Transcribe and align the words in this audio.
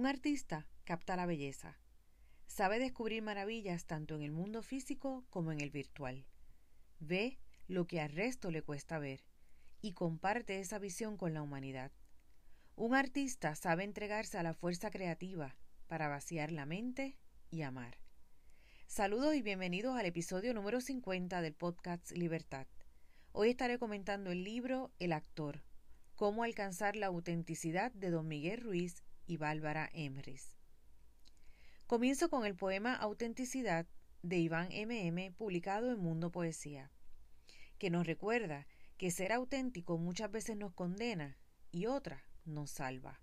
Un 0.00 0.06
artista 0.06 0.66
capta 0.84 1.14
la 1.14 1.26
belleza. 1.26 1.76
Sabe 2.46 2.78
descubrir 2.78 3.20
maravillas 3.22 3.84
tanto 3.84 4.14
en 4.14 4.22
el 4.22 4.32
mundo 4.32 4.62
físico 4.62 5.26
como 5.28 5.52
en 5.52 5.60
el 5.60 5.68
virtual. 5.68 6.24
Ve 7.00 7.38
lo 7.68 7.86
que 7.86 8.00
al 8.00 8.08
resto 8.08 8.50
le 8.50 8.62
cuesta 8.62 8.98
ver 8.98 9.20
y 9.82 9.92
comparte 9.92 10.58
esa 10.58 10.78
visión 10.78 11.18
con 11.18 11.34
la 11.34 11.42
humanidad. 11.42 11.92
Un 12.76 12.94
artista 12.94 13.54
sabe 13.54 13.84
entregarse 13.84 14.38
a 14.38 14.42
la 14.42 14.54
fuerza 14.54 14.90
creativa 14.90 15.54
para 15.86 16.08
vaciar 16.08 16.50
la 16.50 16.64
mente 16.64 17.18
y 17.50 17.60
amar. 17.60 17.98
Saludos 18.86 19.34
y 19.34 19.42
bienvenidos 19.42 19.98
al 19.98 20.06
episodio 20.06 20.54
número 20.54 20.80
50 20.80 21.42
del 21.42 21.52
podcast 21.52 22.10
Libertad. 22.12 22.66
Hoy 23.32 23.50
estaré 23.50 23.78
comentando 23.78 24.30
el 24.30 24.44
libro 24.44 24.92
El 24.98 25.12
actor, 25.12 25.62
cómo 26.14 26.42
alcanzar 26.42 26.96
la 26.96 27.08
autenticidad 27.08 27.92
de 27.92 28.08
don 28.08 28.28
Miguel 28.28 28.62
Ruiz 28.62 29.04
y 29.30 29.36
Bárbara 29.36 29.88
Emrys. 29.92 30.56
Comienzo 31.86 32.28
con 32.30 32.44
el 32.44 32.56
poema 32.56 32.96
Autenticidad 32.96 33.86
de 34.22 34.38
Iván 34.38 34.72
M.M. 34.72 35.30
publicado 35.38 35.92
en 35.92 36.00
Mundo 36.00 36.32
Poesía, 36.32 36.90
que 37.78 37.90
nos 37.90 38.08
recuerda 38.08 38.66
que 38.96 39.12
ser 39.12 39.30
auténtico 39.30 39.98
muchas 39.98 40.32
veces 40.32 40.56
nos 40.56 40.72
condena 40.72 41.38
y 41.70 41.86
otra 41.86 42.24
nos 42.44 42.72
salva. 42.72 43.20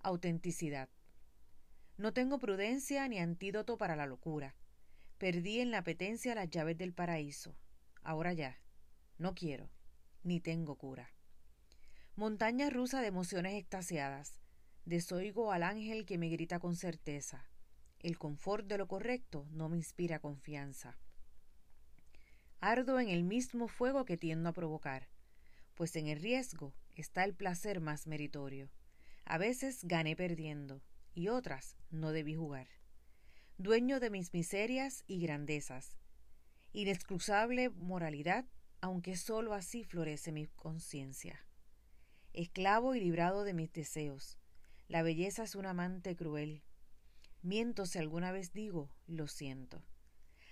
Autenticidad. 0.00 0.88
No 1.96 2.12
tengo 2.12 2.40
prudencia 2.40 3.06
ni 3.06 3.20
antídoto 3.20 3.78
para 3.78 3.94
la 3.94 4.06
locura. 4.06 4.56
Perdí 5.18 5.60
en 5.60 5.70
la 5.70 5.78
apetencia 5.78 6.34
las 6.34 6.50
llaves 6.50 6.76
del 6.76 6.92
paraíso. 6.92 7.56
Ahora 8.02 8.32
ya. 8.32 8.58
No 9.18 9.36
quiero, 9.36 9.70
ni 10.24 10.40
tengo 10.40 10.74
cura. 10.74 11.14
Montaña 12.16 12.70
rusa 12.70 13.00
de 13.00 13.06
emociones 13.06 13.54
extasiadas. 13.54 14.43
Desoigo 14.84 15.50
al 15.50 15.62
ángel 15.62 16.04
que 16.04 16.18
me 16.18 16.28
grita 16.28 16.58
con 16.58 16.76
certeza. 16.76 17.48
El 18.00 18.18
confort 18.18 18.66
de 18.66 18.76
lo 18.76 18.86
correcto 18.86 19.46
no 19.50 19.70
me 19.70 19.78
inspira 19.78 20.18
confianza. 20.18 20.98
Ardo 22.60 23.00
en 23.00 23.08
el 23.08 23.24
mismo 23.24 23.66
fuego 23.66 24.04
que 24.04 24.18
tiendo 24.18 24.50
a 24.50 24.52
provocar, 24.52 25.08
pues 25.74 25.96
en 25.96 26.06
el 26.06 26.20
riesgo 26.20 26.74
está 26.94 27.24
el 27.24 27.34
placer 27.34 27.80
más 27.80 28.06
meritorio. 28.06 28.70
A 29.24 29.38
veces 29.38 29.84
gané 29.84 30.16
perdiendo, 30.16 30.82
y 31.14 31.28
otras 31.28 31.76
no 31.90 32.12
debí 32.12 32.34
jugar. 32.34 32.68
Dueño 33.56 34.00
de 34.00 34.10
mis 34.10 34.34
miserias 34.34 35.02
y 35.06 35.20
grandezas. 35.20 35.96
Inexcusable 36.72 37.70
moralidad, 37.70 38.44
aunque 38.82 39.16
sólo 39.16 39.54
así 39.54 39.82
florece 39.82 40.30
mi 40.30 40.46
conciencia. 40.46 41.46
Esclavo 42.34 42.94
y 42.94 43.00
librado 43.00 43.44
de 43.44 43.54
mis 43.54 43.72
deseos, 43.72 44.38
la 44.88 45.02
belleza 45.02 45.42
es 45.44 45.54
un 45.54 45.66
amante 45.66 46.14
cruel. 46.14 46.62
Miento 47.42 47.86
si 47.86 47.98
alguna 47.98 48.32
vez 48.32 48.52
digo, 48.52 48.90
lo 49.06 49.28
siento. 49.28 49.82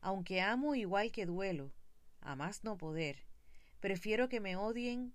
Aunque 0.00 0.40
amo 0.40 0.74
igual 0.74 1.12
que 1.12 1.26
duelo, 1.26 1.72
a 2.20 2.36
más 2.36 2.64
no 2.64 2.76
poder, 2.76 3.24
prefiero 3.80 4.28
que 4.28 4.40
me 4.40 4.56
odien 4.56 5.14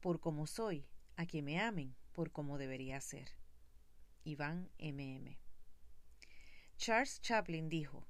por 0.00 0.20
como 0.20 0.46
soy, 0.46 0.86
a 1.16 1.26
que 1.26 1.42
me 1.42 1.60
amen 1.60 1.94
por 2.12 2.32
como 2.32 2.58
debería 2.58 3.00
ser. 3.00 3.30
Iván 4.24 4.70
M.M. 4.78 5.38
Charles 6.76 7.20
Chaplin 7.20 7.68
dijo, 7.68 8.06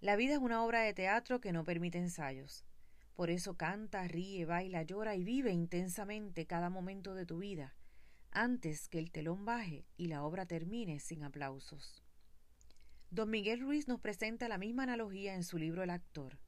La 0.00 0.16
vida 0.16 0.34
es 0.34 0.38
una 0.38 0.64
obra 0.64 0.82
de 0.82 0.94
teatro 0.94 1.40
que 1.40 1.52
no 1.52 1.64
permite 1.64 1.98
ensayos. 1.98 2.64
Por 3.14 3.28
eso 3.28 3.56
canta, 3.56 4.06
ríe, 4.08 4.46
baila, 4.46 4.82
llora 4.82 5.16
y 5.16 5.24
vive 5.24 5.52
intensamente 5.52 6.46
cada 6.46 6.70
momento 6.70 7.14
de 7.14 7.26
tu 7.26 7.38
vida, 7.38 7.74
antes 8.34 8.88
que 8.88 8.98
el 8.98 9.10
telón 9.10 9.44
baje 9.44 9.84
y 9.98 10.06
la 10.06 10.24
obra 10.24 10.46
termine 10.46 11.00
sin 11.00 11.22
aplausos. 11.22 12.02
Don 13.10 13.28
Miguel 13.28 13.60
Ruiz 13.60 13.88
nos 13.88 14.00
presenta 14.00 14.48
la 14.48 14.56
misma 14.56 14.84
analogía 14.84 15.34
en 15.34 15.44
su 15.44 15.58
libro 15.58 15.82
El 15.82 15.90
actor. 15.90 16.38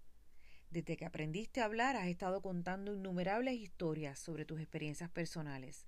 Desde 0.71 0.97
que 0.97 1.05
aprendiste 1.05 1.61
a 1.61 1.67
hablar 1.67 1.97
has 1.97 2.07
estado 2.07 2.41
contando 2.41 2.95
innumerables 2.95 3.61
historias 3.61 4.19
sobre 4.19 4.47
tus 4.47 4.61
experiencias 4.61 5.11
personales. 5.11 5.87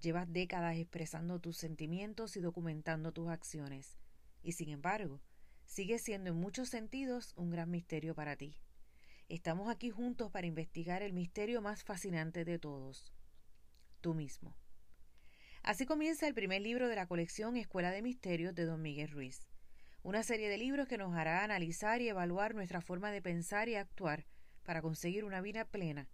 Llevas 0.00 0.30
décadas 0.30 0.76
expresando 0.76 1.40
tus 1.40 1.56
sentimientos 1.56 2.36
y 2.36 2.40
documentando 2.40 3.12
tus 3.12 3.28
acciones. 3.30 3.98
Y 4.42 4.52
sin 4.52 4.68
embargo, 4.68 5.22
sigue 5.64 5.98
siendo 5.98 6.30
en 6.30 6.36
muchos 6.36 6.68
sentidos 6.68 7.32
un 7.36 7.48
gran 7.48 7.70
misterio 7.70 8.14
para 8.14 8.36
ti. 8.36 8.58
Estamos 9.30 9.70
aquí 9.70 9.88
juntos 9.88 10.30
para 10.30 10.46
investigar 10.46 11.02
el 11.02 11.14
misterio 11.14 11.62
más 11.62 11.82
fascinante 11.82 12.44
de 12.44 12.58
todos, 12.58 13.14
tú 14.02 14.12
mismo. 14.12 14.54
Así 15.70 15.86
comienza 15.86 16.26
el 16.26 16.34
primer 16.34 16.62
libro 16.62 16.88
de 16.88 16.96
la 16.96 17.06
colección 17.06 17.56
Escuela 17.56 17.92
de 17.92 18.02
Misterios 18.02 18.56
de 18.56 18.64
Don 18.64 18.82
Miguel 18.82 19.08
Ruiz, 19.08 19.46
una 20.02 20.24
serie 20.24 20.48
de 20.48 20.58
libros 20.58 20.88
que 20.88 20.98
nos 20.98 21.14
hará 21.14 21.44
analizar 21.44 22.02
y 22.02 22.08
evaluar 22.08 22.56
nuestra 22.56 22.80
forma 22.80 23.12
de 23.12 23.22
pensar 23.22 23.68
y 23.68 23.76
actuar 23.76 24.26
para 24.64 24.82
conseguir 24.82 25.24
una 25.24 25.40
vida 25.40 25.64
plena, 25.64 26.08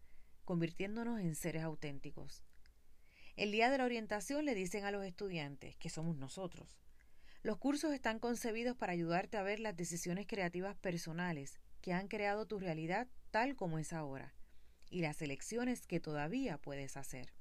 convirtiéndonos 0.44 1.20
en 1.20 1.34
seres 1.34 1.62
auténticos. 1.62 2.44
El 3.34 3.50
día 3.50 3.70
de 3.70 3.78
la 3.78 3.86
orientación 3.86 4.44
le 4.44 4.54
dicen 4.54 4.84
a 4.84 4.90
los 4.90 5.06
estudiantes, 5.06 5.74
que 5.76 5.88
somos 5.88 6.18
nosotros, 6.18 6.76
los 7.42 7.56
cursos 7.56 7.94
están 7.94 8.18
concebidos 8.18 8.76
para 8.76 8.92
ayudarte 8.92 9.38
a 9.38 9.42
ver 9.42 9.58
las 9.58 9.74
decisiones 9.74 10.26
creativas 10.26 10.76
personales 10.76 11.58
que 11.80 11.94
han 11.94 12.08
creado 12.08 12.44
tu 12.44 12.58
realidad 12.58 13.08
tal 13.30 13.56
como 13.56 13.78
es 13.78 13.94
ahora 13.94 14.34
y 14.90 15.00
las 15.00 15.22
elecciones 15.22 15.86
que 15.86 15.98
todavía 15.98 16.58
puedes 16.58 16.98
hacer. 16.98 17.32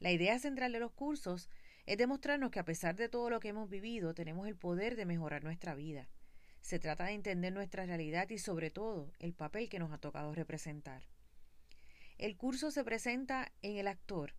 La 0.00 0.12
idea 0.12 0.38
central 0.38 0.72
de 0.72 0.78
los 0.78 0.92
cursos 0.92 1.48
es 1.84 1.98
demostrarnos 1.98 2.50
que 2.50 2.60
a 2.60 2.64
pesar 2.64 2.94
de 2.94 3.08
todo 3.08 3.30
lo 3.30 3.40
que 3.40 3.48
hemos 3.48 3.68
vivido, 3.68 4.14
tenemos 4.14 4.46
el 4.46 4.56
poder 4.56 4.94
de 4.94 5.06
mejorar 5.06 5.42
nuestra 5.42 5.74
vida. 5.74 6.08
Se 6.60 6.78
trata 6.78 7.04
de 7.04 7.12
entender 7.12 7.52
nuestra 7.52 7.84
realidad 7.84 8.30
y 8.30 8.38
sobre 8.38 8.70
todo 8.70 9.12
el 9.18 9.34
papel 9.34 9.68
que 9.68 9.78
nos 9.78 9.92
ha 9.92 9.98
tocado 9.98 10.34
representar. 10.34 11.02
El 12.16 12.36
curso 12.36 12.70
se 12.70 12.84
presenta 12.84 13.52
en 13.62 13.76
el 13.76 13.88
actor 13.88 14.34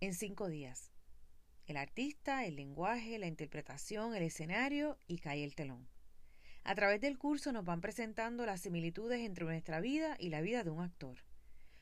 en 0.00 0.14
cinco 0.14 0.48
días. 0.48 0.90
El 1.66 1.76
artista, 1.76 2.44
el 2.44 2.56
lenguaje, 2.56 3.18
la 3.18 3.26
interpretación, 3.26 4.14
el 4.14 4.22
escenario 4.22 4.98
y 5.06 5.18
cae 5.18 5.44
el 5.44 5.54
telón. 5.54 5.88
A 6.62 6.74
través 6.74 7.00
del 7.00 7.18
curso 7.18 7.52
nos 7.52 7.64
van 7.64 7.80
presentando 7.80 8.46
las 8.46 8.60
similitudes 8.60 9.20
entre 9.20 9.44
nuestra 9.44 9.80
vida 9.80 10.16
y 10.18 10.30
la 10.30 10.40
vida 10.40 10.64
de 10.64 10.70
un 10.70 10.82
actor, 10.82 11.18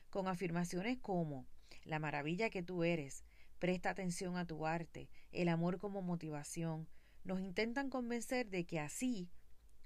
con 0.09 0.27
afirmaciones 0.27 0.97
como 0.99 1.45
la 1.83 1.99
maravilla 1.99 2.49
que 2.49 2.63
tú 2.63 2.83
eres, 2.83 3.23
presta 3.59 3.89
atención 3.89 4.37
a 4.37 4.45
tu 4.45 4.65
arte, 4.65 5.09
el 5.31 5.49
amor 5.49 5.77
como 5.77 6.01
motivación, 6.01 6.87
nos 7.23 7.39
intentan 7.39 7.89
convencer 7.89 8.49
de 8.49 8.65
que 8.65 8.79
así 8.79 9.29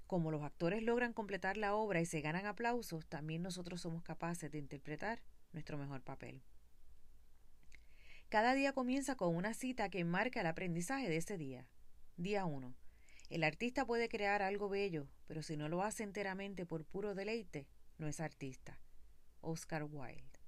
como 0.08 0.30
los 0.30 0.42
actores 0.42 0.82
logran 0.82 1.12
completar 1.12 1.56
la 1.56 1.74
obra 1.74 2.00
y 2.00 2.06
se 2.06 2.22
ganan 2.22 2.46
aplausos, 2.46 3.06
también 3.06 3.42
nosotros 3.42 3.82
somos 3.82 4.02
capaces 4.02 4.50
de 4.50 4.58
interpretar 4.58 5.22
nuestro 5.52 5.76
mejor 5.76 6.02
papel. 6.02 6.42
Cada 8.30 8.54
día 8.54 8.72
comienza 8.72 9.16
con 9.16 9.36
una 9.36 9.54
cita 9.54 9.90
que 9.90 10.04
marca 10.04 10.40
el 10.40 10.46
aprendizaje 10.46 11.08
de 11.08 11.18
ese 11.18 11.36
día. 11.38 11.68
Día 12.16 12.46
1. 12.46 12.74
El 13.28 13.44
artista 13.44 13.84
puede 13.84 14.08
crear 14.08 14.40
algo 14.42 14.68
bello, 14.68 15.08
pero 15.26 15.42
si 15.42 15.56
no 15.56 15.68
lo 15.68 15.82
hace 15.82 16.02
enteramente 16.02 16.64
por 16.64 16.84
puro 16.84 17.14
deleite, 17.14 17.68
no 17.98 18.08
es 18.08 18.20
artista. 18.20 18.80
Oscar 19.40 19.84
Wilde. 19.84 20.40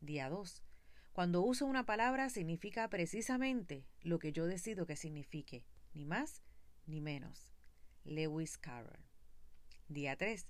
Día 0.00 0.30
2. 0.30 0.62
Cuando 1.12 1.42
uso 1.42 1.66
una 1.66 1.84
palabra 1.84 2.30
significa 2.30 2.88
precisamente 2.88 3.84
lo 4.00 4.18
que 4.18 4.32
yo 4.32 4.46
decido 4.46 4.86
que 4.86 4.96
signifique, 4.96 5.66
ni 5.92 6.06
más 6.06 6.42
ni 6.86 7.02
menos. 7.02 7.50
Lewis 8.04 8.56
Carroll. 8.56 9.04
Día 9.88 10.16
3. 10.16 10.46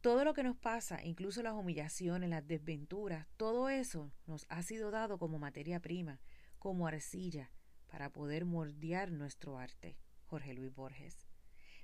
Todo 0.00 0.24
lo 0.24 0.34
que 0.34 0.44
nos 0.44 0.56
pasa, 0.56 1.02
incluso 1.02 1.42
las 1.42 1.54
humillaciones, 1.54 2.30
las 2.30 2.46
desventuras, 2.46 3.26
todo 3.36 3.68
eso 3.68 4.12
nos 4.26 4.46
ha 4.48 4.62
sido 4.62 4.92
dado 4.92 5.18
como 5.18 5.40
materia 5.40 5.80
prima, 5.80 6.20
como 6.60 6.86
arcilla, 6.86 7.50
para 7.88 8.12
poder 8.12 8.44
moldear 8.44 9.10
nuestro 9.10 9.58
arte. 9.58 9.98
Jorge 10.26 10.54
Luis 10.54 10.72
Borges. 10.72 11.26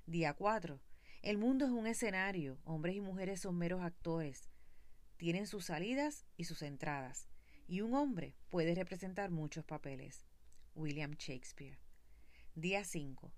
Día 0.07 0.35
4. 0.35 0.81
El 1.23 1.37
mundo 1.37 1.65
es 1.65 1.73
un 1.73 1.89
escenario, 1.89 2.61
hombres 2.63 2.95
y 2.95 3.01
mujeres 3.01 3.41
son 3.41 3.59
meros 3.59 3.83
actores. 3.83 4.49
Tienen 5.17 5.49
sus 5.49 5.65
salidas 5.65 6.27
y 6.37 6.45
sus 6.45 6.63
entradas 6.63 7.29
y 7.67 7.81
un 7.81 7.95
hombre 7.95 8.35
puede 8.49 8.75
representar 8.75 9.31
muchos 9.31 9.65
papeles. 9.65 10.27
William 10.75 11.13
Shakespeare. 11.13 11.79
Día 12.55 12.85
5. 12.85 13.33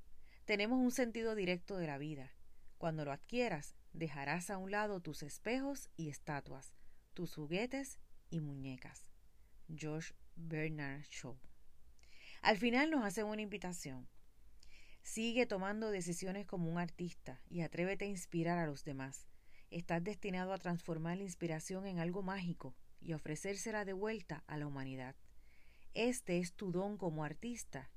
Tenemos 0.44 0.78
un 0.78 0.90
sentido 0.90 1.34
directo 1.34 1.76
de 1.76 1.86
la 1.86 1.98
vida. 1.98 2.32
Cuando 2.78 3.04
lo 3.04 3.12
adquieras, 3.12 3.74
dejarás 3.92 4.50
a 4.50 4.58
un 4.58 4.70
lado 4.70 5.00
tus 5.00 5.22
espejos 5.22 5.90
y 5.96 6.08
estatuas, 6.08 6.74
tus 7.14 7.34
juguetes 7.34 7.98
y 8.30 8.40
muñecas. 8.40 9.10
George 9.74 10.14
Bernard 10.34 11.04
Shaw. 11.10 11.36
Al 12.42 12.58
final 12.58 12.90
nos 12.90 13.04
hace 13.04 13.24
una 13.24 13.42
invitación. 13.42 14.08
Sigue 15.02 15.46
tomando 15.46 15.90
decisiones 15.90 16.46
como 16.46 16.70
un 16.70 16.78
artista 16.78 17.40
y 17.48 17.62
atrévete 17.62 18.06
a 18.06 18.08
inspirar 18.08 18.58
a 18.58 18.66
los 18.66 18.84
demás. 18.84 19.26
Estás 19.70 20.02
destinado 20.02 20.52
a 20.52 20.58
transformar 20.58 21.16
la 21.16 21.24
inspiración 21.24 21.86
en 21.86 21.98
algo 21.98 22.22
mágico 22.22 22.74
y 23.00 23.12
ofrecérsela 23.12 23.84
de 23.84 23.92
vuelta 23.92 24.44
a 24.46 24.56
la 24.56 24.66
humanidad. 24.66 25.14
Este 25.94 26.38
es 26.38 26.52
tu 26.52 26.72
don 26.72 26.98
como 26.98 27.24
artista 27.24 27.90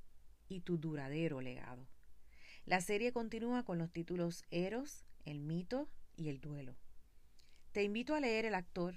y 0.47 0.61
tu 0.61 0.77
duradero 0.77 1.41
legado. 1.41 1.87
La 2.65 2.81
serie 2.81 3.11
continúa 3.11 3.63
con 3.63 3.77
los 3.77 3.91
títulos 3.91 4.43
Eros, 4.51 5.05
El 5.25 5.41
mito 5.41 5.89
y 6.15 6.29
El 6.29 6.39
duelo. 6.39 6.75
Te 7.71 7.83
invito 7.83 8.15
a 8.15 8.19
leer 8.19 8.45
El 8.45 8.55
actor 8.55 8.95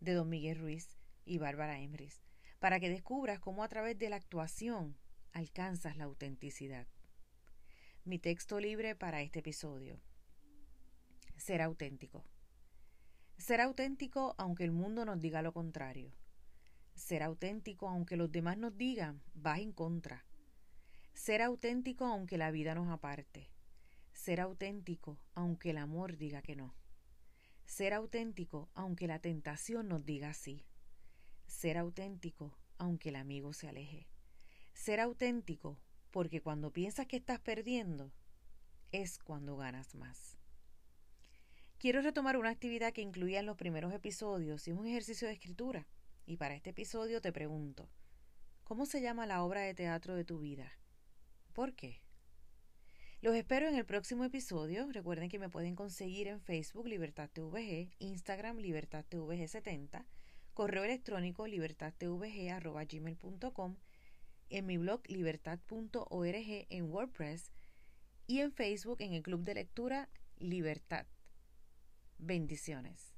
de 0.00 0.14
Don 0.14 0.28
Miguel 0.28 0.58
Ruiz 0.58 0.98
y 1.24 1.38
Bárbara 1.38 1.80
Emrys 1.80 2.22
para 2.58 2.80
que 2.80 2.88
descubras 2.88 3.38
cómo 3.38 3.62
a 3.62 3.68
través 3.68 3.98
de 3.98 4.10
la 4.10 4.16
actuación 4.16 4.96
alcanzas 5.32 5.96
la 5.96 6.04
autenticidad. 6.04 6.86
Mi 8.04 8.18
texto 8.18 8.58
libre 8.58 8.94
para 8.96 9.22
este 9.22 9.40
episodio. 9.40 10.00
Ser 11.36 11.62
auténtico. 11.62 12.24
Ser 13.38 13.60
auténtico 13.60 14.34
aunque 14.36 14.64
el 14.64 14.72
mundo 14.72 15.04
nos 15.04 15.20
diga 15.20 15.42
lo 15.42 15.52
contrario. 15.52 16.12
Ser 16.96 17.22
auténtico 17.22 17.88
aunque 17.88 18.16
los 18.16 18.32
demás 18.32 18.58
nos 18.58 18.76
digan 18.76 19.22
vas 19.32 19.60
en 19.60 19.72
contra. 19.72 20.24
Ser 21.14 21.42
auténtico 21.42 22.04
aunque 22.04 22.36
la 22.36 22.50
vida 22.50 22.74
nos 22.74 22.88
aparte. 22.88 23.48
Ser 24.12 24.40
auténtico 24.40 25.18
aunque 25.34 25.70
el 25.70 25.78
amor 25.78 26.16
diga 26.16 26.42
que 26.42 26.56
no. 26.56 26.74
Ser 27.64 27.94
auténtico 27.94 28.70
aunque 28.74 29.06
la 29.06 29.20
tentación 29.20 29.88
nos 29.88 30.04
diga 30.04 30.34
sí. 30.34 30.66
Ser 31.46 31.78
auténtico 31.78 32.58
aunque 32.76 33.10
el 33.10 33.16
amigo 33.16 33.52
se 33.52 33.68
aleje. 33.68 34.08
Ser 34.74 34.98
auténtico 34.98 35.78
porque 36.10 36.40
cuando 36.40 36.72
piensas 36.72 37.06
que 37.06 37.16
estás 37.16 37.38
perdiendo 37.38 38.12
es 38.90 39.18
cuando 39.18 39.56
ganas 39.56 39.94
más. 39.94 40.37
Quiero 41.78 42.02
retomar 42.02 42.36
una 42.36 42.50
actividad 42.50 42.92
que 42.92 43.00
incluía 43.02 43.38
en 43.38 43.46
los 43.46 43.56
primeros 43.56 43.94
episodios 43.94 44.66
y 44.66 44.72
es 44.72 44.76
un 44.76 44.88
ejercicio 44.88 45.28
de 45.28 45.34
escritura. 45.34 45.86
Y 46.26 46.36
para 46.36 46.56
este 46.56 46.70
episodio 46.70 47.20
te 47.20 47.32
pregunto, 47.32 47.88
¿cómo 48.64 48.84
se 48.84 49.00
llama 49.00 49.26
la 49.26 49.44
obra 49.44 49.60
de 49.60 49.74
teatro 49.74 50.16
de 50.16 50.24
tu 50.24 50.40
vida? 50.40 50.72
¿Por 51.52 51.74
qué? 51.74 52.02
Los 53.20 53.36
espero 53.36 53.68
en 53.68 53.76
el 53.76 53.84
próximo 53.84 54.24
episodio. 54.24 54.88
Recuerden 54.90 55.28
que 55.28 55.38
me 55.38 55.50
pueden 55.50 55.76
conseguir 55.76 56.26
en 56.26 56.40
Facebook 56.40 56.88
Libertad 56.88 57.30
TVG, 57.32 57.94
Instagram 58.00 58.56
Libertad 58.56 59.04
TVG 59.08 59.46
70, 59.46 60.04
correo 60.54 60.82
electrónico 60.82 61.46
libertadtvg.gmail.com, 61.46 63.76
en 64.50 64.66
mi 64.66 64.78
blog 64.78 65.02
libertad.org 65.06 66.66
en 66.70 66.90
WordPress 66.90 67.52
y 68.26 68.40
en 68.40 68.50
Facebook 68.50 69.00
en 69.00 69.12
el 69.12 69.22
Club 69.22 69.44
de 69.44 69.54
Lectura 69.54 70.08
Libertad. 70.38 71.06
Bendiciones. 72.18 73.17